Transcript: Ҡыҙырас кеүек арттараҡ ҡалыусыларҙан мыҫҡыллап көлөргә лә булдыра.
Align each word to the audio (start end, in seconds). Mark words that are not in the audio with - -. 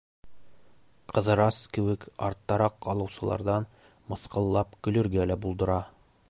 Ҡыҙырас 1.17 1.59
кеүек 1.77 2.07
арттараҡ 2.29 2.79
ҡалыусыларҙан 2.87 3.69
мыҫҡыллап 4.15 4.75
көлөргә 4.89 5.29
лә 5.35 5.39
булдыра. 5.47 5.79